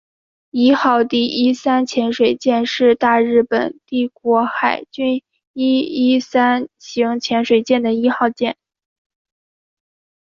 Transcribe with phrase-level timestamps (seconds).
[0.49, 5.21] 伊号第一三潜水舰是大日本帝国海军
[5.53, 8.57] 伊一三型潜水艇的一号舰。